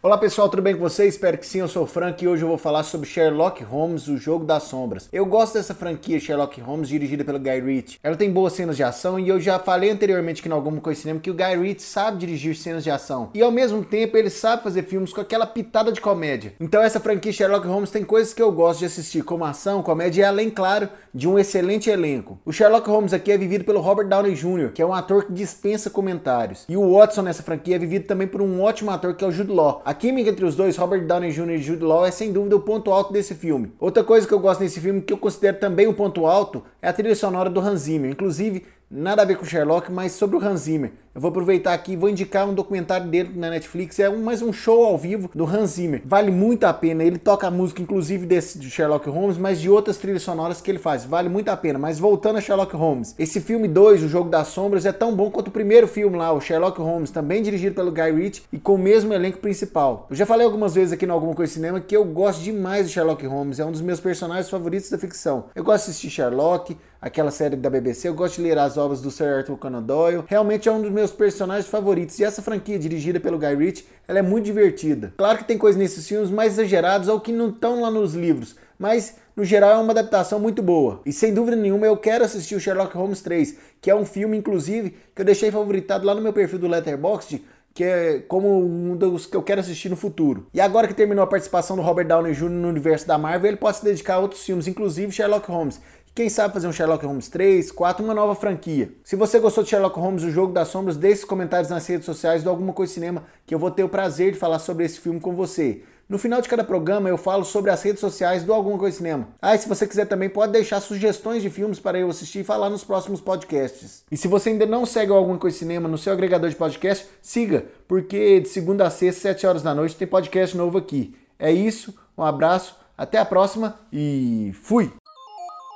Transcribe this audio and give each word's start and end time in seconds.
Olá 0.00 0.16
pessoal, 0.16 0.48
tudo 0.48 0.62
bem 0.62 0.74
com 0.74 0.80
vocês? 0.80 1.14
Espero 1.14 1.36
que 1.36 1.44
sim, 1.44 1.58
eu 1.58 1.66
sou 1.66 1.82
o 1.82 1.86
Frank 1.86 2.24
e 2.24 2.28
hoje 2.28 2.44
eu 2.44 2.48
vou 2.48 2.56
falar 2.56 2.84
sobre 2.84 3.08
Sherlock 3.08 3.64
Holmes, 3.64 4.06
o 4.06 4.16
Jogo 4.16 4.44
das 4.44 4.62
Sombras. 4.62 5.08
Eu 5.12 5.26
gosto 5.26 5.54
dessa 5.54 5.74
franquia 5.74 6.20
Sherlock 6.20 6.60
Holmes, 6.60 6.88
dirigida 6.88 7.24
pelo 7.24 7.40
Guy 7.40 7.60
Ritchie. 7.60 7.98
Ela 8.00 8.14
tem 8.14 8.30
boas 8.30 8.52
cenas 8.52 8.76
de 8.76 8.84
ação 8.84 9.18
e 9.18 9.28
eu 9.28 9.40
já 9.40 9.58
falei 9.58 9.90
anteriormente 9.90 10.40
que 10.40 10.48
no 10.48 10.54
Alguma 10.54 10.80
Coisa 10.80 11.00
Cinema 11.00 11.18
que 11.18 11.32
o 11.32 11.34
Guy 11.34 11.56
Ritchie 11.56 11.82
sabe 11.82 12.18
dirigir 12.18 12.54
cenas 12.54 12.84
de 12.84 12.92
ação. 12.92 13.30
E 13.34 13.42
ao 13.42 13.50
mesmo 13.50 13.84
tempo 13.84 14.16
ele 14.16 14.30
sabe 14.30 14.62
fazer 14.62 14.84
filmes 14.84 15.12
com 15.12 15.20
aquela 15.20 15.44
pitada 15.44 15.90
de 15.90 16.00
comédia. 16.00 16.54
Então 16.60 16.80
essa 16.80 17.00
franquia 17.00 17.32
Sherlock 17.32 17.66
Holmes 17.66 17.90
tem 17.90 18.04
coisas 18.04 18.32
que 18.32 18.40
eu 18.40 18.52
gosto 18.52 18.78
de 18.78 18.84
assistir, 18.86 19.24
como 19.24 19.44
ação, 19.44 19.82
comédia 19.82 20.22
e 20.22 20.24
além, 20.24 20.48
claro, 20.48 20.88
de 21.12 21.26
um 21.26 21.36
excelente 21.36 21.90
elenco. 21.90 22.38
O 22.46 22.52
Sherlock 22.52 22.88
Holmes 22.88 23.12
aqui 23.12 23.32
é 23.32 23.36
vivido 23.36 23.64
pelo 23.64 23.80
Robert 23.80 24.06
Downey 24.06 24.36
Jr., 24.36 24.70
que 24.72 24.80
é 24.80 24.86
um 24.86 24.94
ator 24.94 25.24
que 25.24 25.32
dispensa 25.32 25.90
comentários. 25.90 26.64
E 26.68 26.76
o 26.76 26.92
Watson 26.96 27.22
nessa 27.22 27.42
franquia 27.42 27.74
é 27.74 27.78
vivido 27.80 28.06
também 28.06 28.28
por 28.28 28.40
um 28.40 28.62
ótimo 28.62 28.92
ator 28.92 29.12
que 29.14 29.24
é 29.24 29.26
o 29.26 29.32
Jude 29.32 29.50
Law. 29.50 29.82
A 29.88 29.94
química 29.94 30.28
entre 30.28 30.44
os 30.44 30.54
dois 30.54 30.76
Robert 30.76 31.06
Downey 31.06 31.32
Jr. 31.32 31.52
e 31.52 31.62
Jude 31.62 31.82
Law 31.82 32.04
é 32.04 32.10
sem 32.10 32.30
dúvida 32.30 32.54
o 32.54 32.60
ponto 32.60 32.92
alto 32.92 33.10
desse 33.10 33.34
filme. 33.34 33.72
Outra 33.80 34.04
coisa 34.04 34.28
que 34.28 34.34
eu 34.34 34.38
gosto 34.38 34.60
nesse 34.60 34.82
filme, 34.82 35.00
que 35.00 35.14
eu 35.14 35.16
considero 35.16 35.58
também 35.58 35.86
um 35.86 35.94
ponto 35.94 36.26
alto, 36.26 36.62
é 36.82 36.88
a 36.90 36.92
trilha 36.92 37.16
sonora 37.16 37.48
do 37.48 37.58
Hans 37.58 37.80
Zimmer. 37.80 38.10
Inclusive, 38.10 38.66
nada 38.90 39.22
a 39.22 39.24
ver 39.24 39.38
com 39.38 39.46
Sherlock, 39.46 39.90
mas 39.90 40.12
sobre 40.12 40.36
o 40.36 40.44
Hans 40.44 40.60
Zimmer. 40.60 40.92
Eu 41.18 41.20
vou 41.20 41.30
aproveitar 41.30 41.74
aqui 41.74 41.94
e 41.94 41.96
vou 41.96 42.08
indicar 42.08 42.48
um 42.48 42.54
documentário 42.54 43.08
dele 43.08 43.32
na 43.34 43.50
Netflix. 43.50 43.98
É 43.98 44.08
um, 44.08 44.22
mais 44.22 44.40
um 44.40 44.52
show 44.52 44.84
ao 44.84 44.96
vivo 44.96 45.28
do 45.34 45.44
Hans 45.44 45.70
Zimmer. 45.70 46.00
Vale 46.04 46.30
muito 46.30 46.62
a 46.62 46.72
pena. 46.72 47.02
Ele 47.02 47.18
toca 47.18 47.48
a 47.48 47.50
música, 47.50 47.82
inclusive, 47.82 48.24
desse 48.24 48.56
de 48.56 48.70
Sherlock 48.70 49.10
Holmes, 49.10 49.36
mas 49.36 49.60
de 49.60 49.68
outras 49.68 49.96
trilhas 49.96 50.22
sonoras 50.22 50.60
que 50.60 50.70
ele 50.70 50.78
faz. 50.78 51.04
Vale 51.04 51.28
muito 51.28 51.48
a 51.48 51.56
pena. 51.56 51.76
Mas 51.76 51.98
voltando 51.98 52.38
a 52.38 52.40
Sherlock 52.40 52.76
Holmes. 52.76 53.16
Esse 53.18 53.40
filme 53.40 53.66
2, 53.66 54.04
O 54.04 54.08
Jogo 54.08 54.30
das 54.30 54.46
Sombras, 54.46 54.86
é 54.86 54.92
tão 54.92 55.12
bom 55.12 55.28
quanto 55.28 55.48
o 55.48 55.50
primeiro 55.50 55.88
filme 55.88 56.16
lá, 56.16 56.32
o 56.32 56.40
Sherlock 56.40 56.80
Holmes, 56.80 57.10
também 57.10 57.42
dirigido 57.42 57.74
pelo 57.74 57.90
Guy 57.90 58.12
Ritchie 58.12 58.44
e 58.52 58.58
com 58.60 58.76
o 58.76 58.78
mesmo 58.78 59.12
elenco 59.12 59.38
principal. 59.38 60.06
Eu 60.08 60.14
já 60.14 60.24
falei 60.24 60.46
algumas 60.46 60.76
vezes 60.76 60.92
aqui 60.92 61.04
no 61.04 61.14
Alguma 61.14 61.34
Coisa 61.34 61.52
Cinema 61.52 61.80
que 61.80 61.96
eu 61.96 62.04
gosto 62.04 62.44
demais 62.44 62.86
de 62.86 62.92
Sherlock 62.92 63.26
Holmes. 63.26 63.58
É 63.58 63.64
um 63.64 63.72
dos 63.72 63.80
meus 63.80 63.98
personagens 63.98 64.48
favoritos 64.48 64.88
da 64.88 64.96
ficção. 64.96 65.46
Eu 65.52 65.64
gosto 65.64 65.86
de 65.86 65.90
assistir 65.90 66.10
Sherlock, 66.10 66.76
aquela 67.00 67.30
série 67.30 67.56
da 67.56 67.70
BBC. 67.70 68.08
Eu 68.08 68.14
gosto 68.14 68.36
de 68.36 68.42
ler 68.42 68.58
as 68.58 68.76
obras 68.76 69.00
do 69.00 69.10
Sir 69.10 69.38
Arthur 69.38 69.56
Conan 69.56 69.82
Doyle. 69.82 70.24
Realmente 70.26 70.68
é 70.68 70.72
um 70.72 70.80
dos 70.80 70.90
meus 70.90 71.07
personagens 71.10 71.66
favoritos 71.66 71.88
favoritos. 71.88 72.18
E 72.18 72.24
essa 72.24 72.42
franquia, 72.42 72.78
dirigida 72.78 73.18
pelo 73.18 73.38
Guy 73.38 73.54
Ritchie, 73.54 73.86
ela 74.06 74.18
é 74.18 74.22
muito 74.22 74.44
divertida. 74.44 75.12
Claro 75.16 75.38
que 75.38 75.44
tem 75.44 75.56
coisas 75.56 75.80
nesses 75.80 76.06
filmes 76.06 76.30
mais 76.30 76.54
exagerados 76.54 77.08
ou 77.08 77.20
que 77.20 77.32
não 77.32 77.48
estão 77.48 77.80
lá 77.80 77.90
nos 77.90 78.14
livros, 78.14 78.56
mas 78.78 79.16
no 79.34 79.44
geral 79.44 79.70
é 79.70 79.78
uma 79.78 79.92
adaptação 79.92 80.38
muito 80.38 80.62
boa. 80.62 81.00
E 81.06 81.12
sem 81.12 81.32
dúvida 81.32 81.56
nenhuma 81.56 81.86
eu 81.86 81.96
quero 81.96 82.24
assistir 82.24 82.54
o 82.54 82.60
Sherlock 82.60 82.96
Holmes 82.96 83.20
3, 83.22 83.56
que 83.80 83.90
é 83.90 83.94
um 83.94 84.04
filme, 84.04 84.36
inclusive, 84.36 84.94
que 85.14 85.22
eu 85.22 85.26
deixei 85.26 85.50
favoritado 85.50 86.06
lá 86.06 86.14
no 86.14 86.20
meu 86.20 86.32
perfil 86.32 86.58
do 86.58 86.68
Letterboxd, 86.68 87.44
que 87.72 87.84
é 87.84 88.18
como 88.26 88.58
um 88.58 88.96
dos 88.96 89.26
que 89.26 89.36
eu 89.36 89.42
quero 89.42 89.60
assistir 89.60 89.88
no 89.88 89.96
futuro. 89.96 90.48
E 90.52 90.60
agora 90.60 90.88
que 90.88 90.94
terminou 90.94 91.22
a 91.22 91.28
participação 91.28 91.76
do 91.76 91.82
Robert 91.82 92.08
Downey 92.08 92.32
Jr. 92.34 92.48
no 92.48 92.68
universo 92.68 93.06
da 93.06 93.16
Marvel, 93.16 93.50
ele 93.50 93.56
pode 93.56 93.76
se 93.76 93.84
dedicar 93.84 94.14
a 94.14 94.18
outros 94.18 94.42
filmes, 94.42 94.66
inclusive 94.66 95.12
Sherlock 95.12 95.48
Holmes. 95.48 95.80
Quem 96.18 96.28
sabe 96.28 96.52
fazer 96.52 96.66
um 96.66 96.72
Sherlock 96.72 97.06
Holmes 97.06 97.28
3, 97.28 97.70
4, 97.70 98.04
uma 98.04 98.12
nova 98.12 98.34
franquia. 98.34 98.90
Se 99.04 99.14
você 99.14 99.38
gostou 99.38 99.62
de 99.62 99.70
Sherlock 99.70 99.96
Holmes, 100.00 100.24
o 100.24 100.32
Jogo 100.32 100.52
das 100.52 100.66
Sombras, 100.66 100.96
deixe 100.96 101.24
comentários 101.24 101.70
nas 101.70 101.86
redes 101.86 102.06
sociais 102.06 102.42
do 102.42 102.50
Alguma 102.50 102.72
Coisa 102.72 102.92
Cinema, 102.92 103.22
que 103.46 103.54
eu 103.54 103.58
vou 103.60 103.70
ter 103.70 103.84
o 103.84 103.88
prazer 103.88 104.32
de 104.32 104.36
falar 104.36 104.58
sobre 104.58 104.84
esse 104.84 104.98
filme 104.98 105.20
com 105.20 105.32
você. 105.36 105.84
No 106.08 106.18
final 106.18 106.42
de 106.42 106.48
cada 106.48 106.64
programa 106.64 107.08
eu 107.08 107.16
falo 107.16 107.44
sobre 107.44 107.70
as 107.70 107.80
redes 107.84 108.00
sociais 108.00 108.42
do 108.42 108.52
Alguma 108.52 108.76
Coisa 108.76 108.96
Cinema. 108.96 109.28
Ah, 109.40 109.54
e 109.54 109.58
se 109.58 109.68
você 109.68 109.86
quiser 109.86 110.06
também 110.06 110.28
pode 110.28 110.50
deixar 110.50 110.80
sugestões 110.80 111.40
de 111.40 111.50
filmes 111.50 111.78
para 111.78 111.96
eu 112.00 112.10
assistir 112.10 112.40
e 112.40 112.44
falar 112.44 112.68
nos 112.68 112.82
próximos 112.82 113.20
podcasts. 113.20 114.02
E 114.10 114.16
se 114.16 114.26
você 114.26 114.48
ainda 114.48 114.66
não 114.66 114.84
segue 114.84 115.12
o 115.12 115.14
Alguma 115.14 115.38
Coisa 115.38 115.56
Cinema 115.56 115.88
no 115.88 115.96
seu 115.96 116.12
agregador 116.12 116.50
de 116.50 116.56
podcast, 116.56 117.06
siga, 117.22 117.66
porque 117.86 118.40
de 118.40 118.48
segunda 118.48 118.88
a 118.88 118.90
sexta, 118.90 119.20
7 119.20 119.46
horas 119.46 119.62
da 119.62 119.72
noite, 119.72 119.94
tem 119.94 120.08
podcast 120.08 120.56
novo 120.56 120.78
aqui. 120.78 121.14
É 121.38 121.52
isso, 121.52 121.94
um 122.18 122.24
abraço, 122.24 122.74
até 122.96 123.18
a 123.18 123.24
próxima 123.24 123.78
e 123.92 124.50
fui! 124.64 124.92